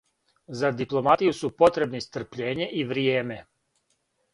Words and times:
За 0.61 0.71
дипломатију 0.79 1.37
су 1.41 1.53
потребни 1.61 2.03
стрпљење 2.09 2.71
и 2.83 2.91
вријеме. 2.95 3.43